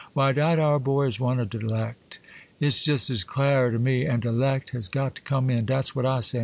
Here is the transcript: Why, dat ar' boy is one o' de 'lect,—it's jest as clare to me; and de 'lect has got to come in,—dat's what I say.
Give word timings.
Why, 0.13 0.31
dat 0.31 0.57
ar' 0.57 0.79
boy 0.79 1.03
is 1.05 1.19
one 1.19 1.39
o' 1.39 1.45
de 1.45 1.59
'lect,—it's 1.59 2.83
jest 2.83 3.11
as 3.11 3.23
clare 3.23 3.69
to 3.69 3.77
me; 3.77 4.03
and 4.05 4.19
de 4.19 4.31
'lect 4.31 4.71
has 4.71 4.87
got 4.87 5.13
to 5.17 5.21
come 5.21 5.51
in,—dat's 5.51 5.95
what 5.95 6.07
I 6.07 6.21
say. 6.21 6.39